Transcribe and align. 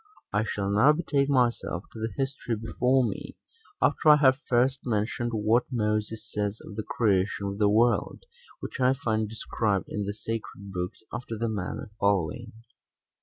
I 0.33 0.43
shall 0.43 0.71
now 0.71 0.93
betake 0.93 1.29
myself 1.29 1.83
to 1.93 1.99
the 1.99 2.11
history 2.17 2.55
before 2.55 3.03
me, 3.07 3.37
after 3.83 4.09
I 4.09 4.15
have 4.15 4.39
first 4.49 4.79
mentioned 4.83 5.29
what 5.31 5.65
Moses 5.71 6.27
says 6.31 6.59
of 6.65 6.75
the 6.75 6.81
creation 6.81 7.45
of 7.45 7.59
the 7.59 7.69
world, 7.69 8.23
which 8.61 8.79
I 8.79 8.93
find 8.95 9.29
described 9.29 9.85
in 9.89 10.05
the 10.07 10.13
sacred 10.15 10.71
books 10.73 11.03
after 11.13 11.37
the 11.37 11.49
manner 11.49 11.91
following. 11.99 12.51